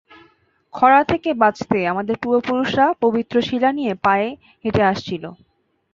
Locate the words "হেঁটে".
4.65-4.83